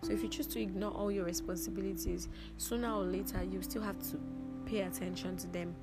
So 0.02 0.12
if 0.12 0.22
you 0.22 0.28
choose 0.28 0.48
to 0.48 0.60
ignore 0.60 0.90
all 0.90 1.12
your 1.12 1.24
responsibilities, 1.24 2.28
sooner 2.56 2.92
or 2.92 3.04
later 3.04 3.42
you 3.44 3.62
still 3.62 3.82
have 3.82 3.98
to 4.10 4.18
pay 4.66 4.80
attention 4.80 5.36
to 5.38 5.46
them. 5.48 5.74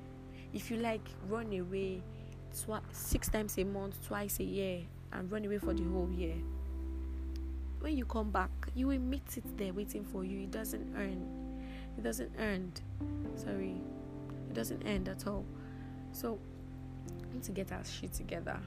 If 0.52 0.70
you 0.70 0.76
like 0.76 1.06
run 1.28 1.52
away 1.58 2.02
six 2.92 3.28
times 3.28 3.56
a 3.58 3.64
month, 3.64 4.06
twice 4.06 4.40
a 4.40 4.44
year, 4.44 4.82
and 5.12 5.30
run 5.32 5.44
away 5.44 5.58
for 5.58 5.72
the 5.72 5.84
whole 5.84 6.10
year, 6.10 6.34
when 7.80 7.96
you 7.96 8.04
come 8.04 8.30
back, 8.30 8.50
you 8.74 8.88
will 8.88 8.98
meet 8.98 9.36
it 9.36 9.56
there 9.56 9.72
waiting 9.72 10.04
for 10.04 10.22
you. 10.22 10.40
It 10.40 10.50
doesn't 10.50 10.94
earn. 10.96 11.26
It 11.96 12.04
doesn't 12.04 12.30
end. 12.38 12.82
Sorry, 13.36 13.80
it 14.50 14.54
doesn't 14.54 14.82
end 14.82 15.08
at 15.08 15.26
all. 15.26 15.46
So, 16.12 16.38
we 17.28 17.34
need 17.34 17.42
to 17.44 17.52
get 17.52 17.72
our 17.72 17.84
shit 17.84 18.12
together. 18.12 18.58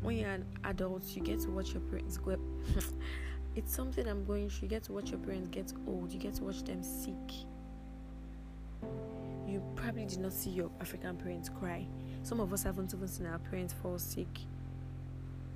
When 0.00 0.16
you're 0.16 0.30
an 0.30 0.46
adult, 0.62 1.02
you 1.16 1.22
get 1.22 1.40
to 1.40 1.50
watch 1.50 1.72
your 1.72 1.80
parents 1.82 2.18
go. 2.18 2.38
it's 3.56 3.74
something 3.74 4.06
I'm 4.08 4.24
going 4.24 4.48
through. 4.48 4.66
You 4.66 4.68
get 4.68 4.84
to 4.84 4.92
watch 4.92 5.10
your 5.10 5.18
parents 5.20 5.48
get 5.48 5.72
old. 5.86 6.12
You 6.12 6.18
get 6.18 6.34
to 6.34 6.44
watch 6.44 6.62
them 6.64 6.82
sick. 6.82 7.14
You 9.46 9.62
probably 9.76 10.06
did 10.06 10.20
not 10.20 10.32
see 10.32 10.50
your 10.50 10.70
African 10.80 11.16
parents 11.16 11.48
cry. 11.48 11.86
Some 12.22 12.40
of 12.40 12.52
us 12.52 12.62
haven't 12.62 12.92
even 12.94 13.06
seen 13.06 13.26
our 13.26 13.38
parents 13.38 13.74
fall 13.74 13.98
sick, 13.98 14.26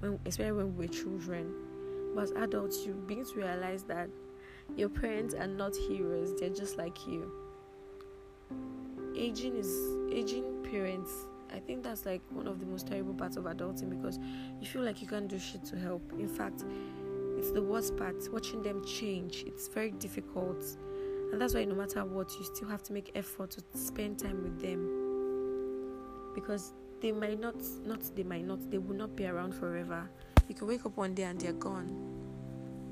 when, 0.00 0.18
especially 0.26 0.52
when 0.52 0.76
we 0.76 0.86
were 0.86 0.92
children. 0.92 1.52
But 2.14 2.24
as 2.24 2.30
adults, 2.32 2.84
you 2.86 2.92
begin 2.92 3.24
to 3.24 3.34
realize 3.34 3.82
that 3.84 4.08
your 4.76 4.88
parents 4.88 5.34
are 5.34 5.46
not 5.46 5.74
heroes, 5.74 6.38
they're 6.38 6.50
just 6.50 6.76
like 6.76 7.06
you. 7.06 7.32
Aging 9.16 9.56
is 9.56 9.68
aging 10.12 10.62
parents, 10.70 11.10
I 11.52 11.58
think 11.58 11.82
that's 11.82 12.04
like 12.04 12.20
one 12.30 12.46
of 12.46 12.60
the 12.60 12.66
most 12.66 12.86
terrible 12.86 13.14
parts 13.14 13.36
of 13.36 13.44
adulting 13.44 13.90
because 13.90 14.18
you 14.60 14.66
feel 14.66 14.82
like 14.82 15.00
you 15.00 15.08
can't 15.08 15.28
do 15.28 15.38
shit 15.38 15.64
to 15.66 15.78
help. 15.78 16.02
In 16.18 16.28
fact, 16.28 16.64
it's 17.38 17.52
the 17.52 17.62
worst 17.62 17.96
part. 17.96 18.16
Watching 18.32 18.62
them 18.62 18.84
change, 18.84 19.44
it's 19.46 19.68
very 19.68 19.92
difficult. 19.92 20.64
And 21.30 21.40
that's 21.40 21.54
why 21.54 21.64
no 21.64 21.74
matter 21.74 22.04
what, 22.04 22.32
you 22.38 22.44
still 22.44 22.68
have 22.68 22.82
to 22.84 22.92
make 22.92 23.12
effort 23.14 23.50
to 23.52 23.62
spend 23.78 24.18
time 24.18 24.42
with 24.42 24.60
them. 24.60 26.32
Because 26.34 26.72
they 27.00 27.12
might 27.12 27.38
not 27.40 27.54
not 27.84 28.00
they 28.16 28.24
might 28.24 28.44
not, 28.44 28.70
they 28.70 28.78
will 28.78 28.96
not 28.96 29.14
be 29.14 29.26
around 29.26 29.54
forever. 29.54 30.08
You 30.48 30.54
can 30.54 30.66
wake 30.66 30.84
up 30.84 30.96
one 30.96 31.14
day 31.14 31.24
and 31.24 31.40
they're 31.40 31.52
gone. 31.52 32.18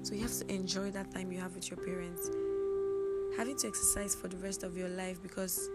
So 0.02 0.14
you 0.14 0.22
have 0.22 0.38
to 0.38 0.52
enjoy 0.52 0.90
that 0.92 1.10
time 1.10 1.32
you 1.32 1.40
have 1.40 1.54
with 1.54 1.70
your 1.70 1.78
parents. 1.78 2.30
Having 3.36 3.56
to 3.58 3.68
exercise 3.68 4.14
for 4.14 4.28
the 4.28 4.36
rest 4.36 4.62
of 4.62 4.76
your 4.76 4.88
life 4.88 5.20
because 5.22 5.68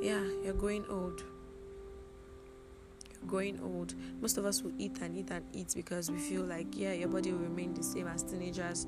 yeah, 0.00 0.22
you're 0.44 0.54
going 0.54 0.84
old. 0.88 1.24
Growing 3.26 3.60
old. 3.62 3.94
Most 4.20 4.38
of 4.38 4.44
us 4.44 4.62
will 4.62 4.72
eat 4.78 4.98
and 5.00 5.16
eat 5.16 5.30
and 5.30 5.44
eat 5.52 5.72
because 5.74 6.10
we 6.10 6.18
feel 6.18 6.42
like, 6.42 6.66
yeah, 6.76 6.92
your 6.92 7.08
body 7.08 7.32
will 7.32 7.38
remain 7.38 7.74
the 7.74 7.82
same 7.82 8.08
as 8.08 8.22
teenagers. 8.22 8.86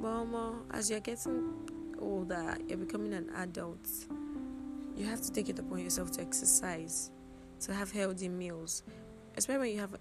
But 0.00 0.08
um, 0.08 0.64
as 0.72 0.90
you're 0.90 1.00
getting 1.00 1.54
older, 2.00 2.56
you're 2.68 2.78
becoming 2.78 3.14
an 3.14 3.30
adult. 3.36 3.88
You 4.96 5.06
have 5.06 5.20
to 5.22 5.32
take 5.32 5.48
it 5.48 5.58
upon 5.58 5.78
yourself 5.78 6.10
to 6.12 6.20
exercise, 6.20 7.10
to 7.60 7.72
have 7.72 7.90
healthy 7.90 8.28
meals. 8.28 8.82
Especially 9.36 9.60
when 9.60 9.70
you 9.70 9.80
have 9.80 9.96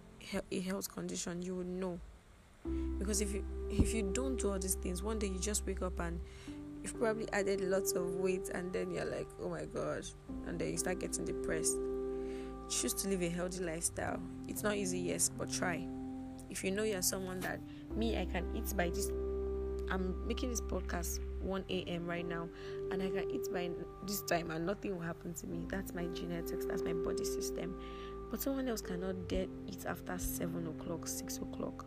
a 0.51 0.59
health 0.59 0.93
condition, 0.93 1.41
you 1.41 1.55
will 1.55 1.63
know. 1.63 1.99
Because 2.99 3.21
if 3.21 3.33
you 3.33 3.43
if 3.69 3.93
you 3.93 4.11
don't 4.13 4.37
do 4.37 4.51
all 4.51 4.59
these 4.59 4.75
things, 4.75 5.01
one 5.01 5.17
day 5.17 5.27
you 5.27 5.39
just 5.39 5.65
wake 5.65 5.81
up 5.81 5.99
and 5.99 6.19
you've 6.83 6.97
probably 6.99 7.27
added 7.31 7.61
lots 7.61 7.93
of 7.93 8.15
weight 8.15 8.49
and 8.49 8.73
then 8.73 8.91
you're 8.91 9.05
like, 9.05 9.27
oh 9.41 9.49
my 9.49 9.65
god, 9.65 10.05
and 10.47 10.59
then 10.59 10.71
you 10.71 10.77
start 10.77 10.99
getting 10.99 11.25
depressed. 11.25 11.77
Choose 12.71 12.93
to 12.93 13.09
live 13.09 13.21
a 13.21 13.27
healthy 13.27 13.65
lifestyle. 13.65 14.17
It's 14.47 14.63
not 14.63 14.77
easy, 14.77 14.97
yes, 14.99 15.29
but 15.37 15.51
try. 15.51 15.85
If 16.49 16.63
you 16.63 16.71
know 16.71 16.83
you're 16.83 17.01
someone 17.01 17.41
that 17.41 17.59
me, 17.93 18.17
I 18.17 18.23
can 18.23 18.45
eat 18.55 18.75
by 18.77 18.89
this. 18.89 19.09
I'm 19.89 20.25
making 20.25 20.51
this 20.51 20.61
podcast 20.61 21.19
1 21.41 21.65
a.m. 21.69 22.05
right 22.05 22.25
now, 22.25 22.47
and 22.89 23.03
I 23.03 23.09
can 23.09 23.29
eat 23.29 23.51
by 23.51 23.71
this 24.07 24.21
time, 24.21 24.51
and 24.51 24.65
nothing 24.65 24.95
will 24.95 25.03
happen 25.03 25.33
to 25.33 25.47
me. 25.47 25.65
That's 25.67 25.93
my 25.93 26.05
genetics. 26.07 26.65
That's 26.65 26.81
my 26.81 26.93
body 26.93 27.25
system. 27.25 27.77
But 28.29 28.41
someone 28.41 28.69
else 28.69 28.79
cannot 28.79 29.27
dare 29.27 29.47
eat 29.67 29.85
after 29.85 30.17
seven 30.17 30.65
o'clock, 30.67 31.09
six 31.09 31.39
o'clock. 31.39 31.85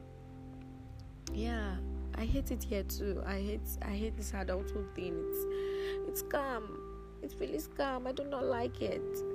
Yeah, 1.33 1.77
I 2.17 2.27
hate 2.27 2.51
it 2.51 2.63
here 2.63 2.83
too. 2.83 3.23
I 3.25 3.41
hate 3.41 3.69
I 3.81 3.93
hate 3.93 4.19
this 4.19 4.35
adulthood 4.35 4.95
thing. 4.95 5.17
It's 5.31 6.11
it's 6.11 6.23
calm. 6.23 6.79
It's 7.23 7.35
really 7.37 7.59
scam. 7.59 8.07
I 8.07 8.13
do 8.13 8.25
not 8.25 8.45
like 8.45 8.83
it. 8.83 9.34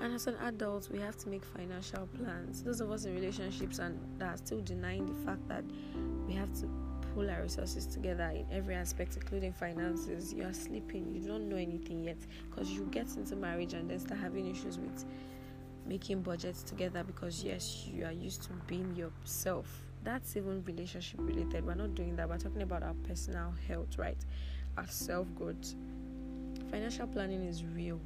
And 0.00 0.14
as 0.14 0.26
an 0.26 0.36
adult, 0.44 0.88
we 0.90 0.98
have 1.00 1.16
to 1.18 1.28
make 1.28 1.44
financial 1.44 2.08
plans. 2.18 2.62
Those 2.62 2.80
of 2.80 2.90
us 2.90 3.04
in 3.04 3.14
relationships 3.14 3.78
and 3.78 3.98
that 4.18 4.34
are 4.34 4.36
still 4.36 4.60
denying 4.60 5.06
the 5.06 5.26
fact 5.26 5.46
that 5.48 5.64
we 6.26 6.34
have 6.34 6.52
to 6.60 6.68
pull 7.14 7.28
our 7.28 7.42
resources 7.42 7.86
together 7.86 8.30
in 8.30 8.46
every 8.52 8.74
aspect, 8.74 9.16
including 9.16 9.52
finances. 9.52 10.32
You 10.32 10.44
are 10.44 10.52
sleeping. 10.52 11.14
You 11.14 11.26
don't 11.26 11.48
know 11.48 11.56
anything 11.56 12.04
yet 12.04 12.18
because 12.48 12.70
you 12.70 12.86
get 12.90 13.16
into 13.16 13.34
marriage 13.34 13.74
and 13.74 13.90
then 13.90 13.98
start 13.98 14.20
having 14.20 14.46
issues 14.46 14.78
with 14.78 15.04
making 15.86 16.22
budgets 16.22 16.62
together 16.62 17.02
because 17.02 17.42
yes, 17.42 17.86
you 17.86 18.04
are 18.04 18.12
used 18.12 18.42
to 18.42 18.50
being 18.66 18.94
yourself 18.94 19.88
that's 20.04 20.36
even 20.36 20.62
relationship 20.64 21.20
related. 21.20 21.66
We're 21.66 21.74
not 21.74 21.94
doing 21.94 22.16
that. 22.16 22.28
We're 22.28 22.38
talking 22.38 22.62
about 22.62 22.82
our 22.82 22.94
personal 23.06 23.52
health, 23.66 23.98
right? 23.98 24.18
Our 24.76 24.86
self 24.86 25.26
growth. 25.34 25.74
Financial 26.70 27.06
planning 27.06 27.44
is 27.44 27.64
real. 27.64 28.00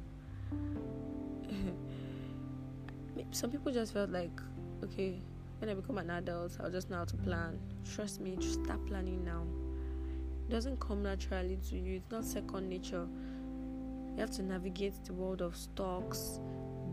Some 3.31 3.51
people 3.51 3.71
just 3.71 3.93
felt 3.93 4.09
like, 4.09 4.39
okay, 4.83 5.21
when 5.59 5.69
I 5.69 5.73
become 5.73 5.97
an 5.97 6.09
adult, 6.09 6.57
I'll 6.61 6.71
just 6.71 6.89
know 6.89 6.97
how 6.97 7.05
to 7.05 7.17
plan. 7.17 7.59
Trust 7.95 8.19
me, 8.21 8.35
just 8.37 8.63
start 8.63 8.85
planning 8.85 9.23
now. 9.23 9.45
It 10.47 10.51
doesn't 10.51 10.79
come 10.79 11.03
naturally 11.03 11.57
to 11.69 11.77
you. 11.77 11.95
It's 11.97 12.11
not 12.11 12.25
second 12.25 12.69
nature. 12.69 13.07
You 14.15 14.19
have 14.19 14.31
to 14.31 14.43
navigate 14.43 14.93
the 15.05 15.13
world 15.13 15.41
of 15.41 15.55
stocks, 15.55 16.39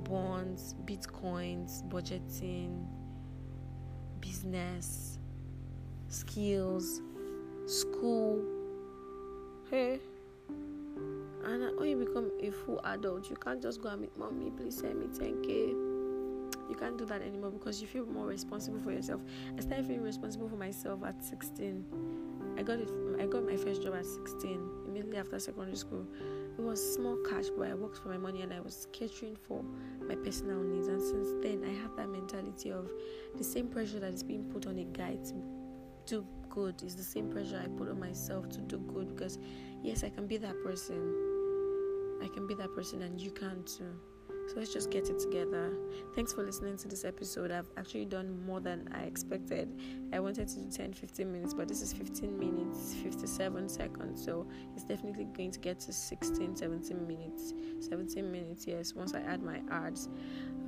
bonds, 0.05 0.75
bitcoins, 0.85 1.87
budgeting, 1.89 2.87
business, 4.21 5.19
skills, 6.09 7.03
school. 7.67 8.43
Hey. 9.71 10.01
And 11.45 11.79
when 11.79 11.89
you 11.89 11.97
become 11.97 12.31
a 12.41 12.51
full 12.51 12.81
adult, 12.85 13.31
you 13.31 13.37
can't 13.37 13.63
just 13.63 13.81
go 13.81 13.89
and 13.89 14.03
meet 14.03 14.17
mommy, 14.17 14.51
please 14.51 14.79
send 14.79 15.01
me 15.01 15.07
10k 15.07 15.91
you 16.71 16.77
can't 16.77 16.97
do 16.97 17.05
that 17.07 17.21
anymore 17.21 17.51
because 17.51 17.83
you 17.83 17.89
feel 17.89 18.07
more 18.07 18.27
responsible 18.27 18.79
for 18.79 18.93
yourself. 18.93 19.21
I 19.59 19.61
started 19.61 19.87
feeling 19.87 20.05
responsible 20.05 20.49
for 20.49 20.57
myself 20.57 21.01
at 21.05 21.23
16. 21.23 21.85
I 22.57 22.63
got 22.63 22.79
it. 22.79 22.89
I 23.19 23.27
got 23.27 23.45
my 23.45 23.57
first 23.57 23.83
job 23.83 23.95
at 23.95 24.07
16, 24.07 24.71
immediately 24.87 25.19
after 25.19 25.39
secondary 25.41 25.77
school. 25.77 26.07
It 26.57 26.63
was 26.63 26.95
small 26.95 27.17
cash, 27.29 27.47
but 27.59 27.69
I 27.69 27.75
worked 27.75 27.99
for 27.99 28.09
my 28.09 28.19
money 28.19 28.43
and 28.43 28.55
I 28.55 28.61
was 28.61 28.87
catering 28.93 29.37
for 29.37 29.65
my 30.07 30.15
personal 30.15 30.63
needs. 30.63 30.87
And 30.87 31.03
since 31.03 31.29
then, 31.43 31.65
I 31.65 31.83
have 31.83 31.97
that 31.97 32.09
mentality 32.09 32.71
of 32.71 32.89
the 33.37 33.45
same 33.45 33.67
pressure 33.67 33.99
that 33.99 34.15
is 34.15 34.23
being 34.23 34.45
put 34.45 34.67
on 34.67 34.79
a 34.79 34.85
guy 34.85 35.17
to 35.17 35.35
do 36.07 36.25
good 36.49 36.83
is 36.83 36.97
the 36.97 37.03
same 37.03 37.31
pressure 37.31 37.61
I 37.63 37.69
put 37.79 37.89
on 37.89 38.01
myself 38.01 38.49
to 38.51 38.61
do 38.61 38.79
good 38.79 39.15
because 39.15 39.39
yes, 39.83 40.05
I 40.05 40.09
can 40.11 40.27
be 40.27 40.37
that 40.39 40.55
person. 40.65 41.30
I 42.23 42.29
can 42.29 42.47
be 42.47 42.55
that 42.55 42.75
person, 42.75 43.03
and 43.03 43.21
you 43.21 43.31
can 43.31 43.65
too. 43.65 43.95
So 44.51 44.57
let's 44.57 44.73
just 44.73 44.91
get 44.91 45.09
it 45.09 45.21
together. 45.21 45.73
Thanks 46.17 46.33
for 46.33 46.43
listening 46.43 46.77
to 46.79 46.89
this 46.89 47.05
episode. 47.05 47.53
I've 47.53 47.71
actually 47.77 48.05
done 48.05 48.45
more 48.45 48.61
than 48.61 48.89
I 48.93 49.03
expected. 49.03 49.69
I 50.13 50.19
wanted 50.19 50.49
to 50.49 50.59
do 50.59 50.69
10 50.69 50.93
15 50.93 51.33
minutes, 51.33 51.55
but 51.55 51.69
this 51.69 51.83
is 51.83 51.93
15 51.93 52.37
minutes 52.37 52.95
57 52.95 53.69
seconds. 53.69 54.25
So 54.25 54.49
it's 54.75 54.83
definitely 54.83 55.27
going 55.37 55.53
to 55.53 55.61
get 55.61 55.79
to 55.81 55.93
16 55.93 56.57
17 56.57 57.07
minutes. 57.07 57.55
17 57.79 58.33
minutes, 58.33 58.67
yes, 58.67 58.93
once 58.93 59.15
I 59.15 59.21
add 59.21 59.41
my 59.41 59.63
ads. 59.71 60.09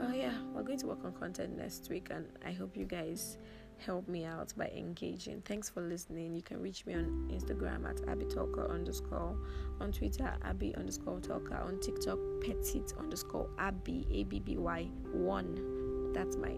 Uh, 0.00 0.12
yeah, 0.14 0.32
we're 0.54 0.62
going 0.62 0.78
to 0.78 0.86
work 0.86 1.04
on 1.04 1.12
content 1.12 1.56
next 1.56 1.88
week, 1.90 2.06
and 2.12 2.26
I 2.46 2.52
hope 2.52 2.76
you 2.76 2.84
guys 2.84 3.38
help 3.84 4.08
me 4.08 4.24
out 4.24 4.52
by 4.56 4.66
engaging. 4.76 5.42
Thanks 5.44 5.68
for 5.68 5.82
listening. 5.82 6.34
You 6.34 6.42
can 6.42 6.60
reach 6.60 6.86
me 6.86 6.94
on 6.94 7.30
Instagram 7.32 7.88
at 7.88 7.96
AbbyTalker 8.06 8.70
underscore, 8.70 9.36
on 9.80 9.92
Twitter 9.92 10.32
Abby 10.42 10.74
underscore 10.76 11.20
Talker, 11.20 11.56
on 11.56 11.80
TikTok 11.80 12.18
Petit 12.40 12.82
underscore 12.98 13.48
Abby 13.58 14.06
A 14.12 14.24
B 14.24 14.40
B 14.40 14.56
Y 14.56 14.88
one. 15.12 16.12
That's 16.12 16.36
my 16.36 16.52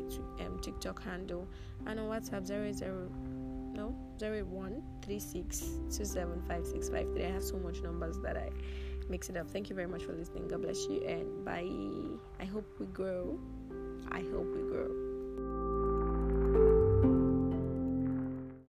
um, 0.44 0.58
TikTok 0.60 1.02
handle, 1.02 1.46
and 1.86 2.00
on 2.00 2.08
WhatsApp 2.08 2.46
zero 2.46 2.72
zero 2.72 3.08
no 3.72 3.94
zero 4.18 4.44
one 4.44 4.82
three 5.02 5.18
six 5.18 5.64
two 5.90 6.04
seven 6.04 6.42
five 6.48 6.66
six 6.66 6.88
five 6.88 7.12
three. 7.12 7.24
I 7.24 7.30
have 7.30 7.44
so 7.44 7.58
much 7.58 7.80
numbers 7.82 8.18
that 8.20 8.36
I 8.36 8.50
mix 9.08 9.28
it 9.30 9.36
up. 9.36 9.50
Thank 9.50 9.70
you 9.70 9.76
very 9.76 9.88
much 9.88 10.02
for 10.02 10.12
listening. 10.12 10.48
God 10.48 10.62
bless 10.62 10.86
you 10.86 11.02
and 11.04 11.44
bye. 11.44 11.68
I 12.40 12.46
hope 12.46 12.66
we 12.78 12.86
grow. 12.86 13.38
I 14.10 14.20
hope 14.20 14.48
we 14.54 14.62
grow. 14.70 15.03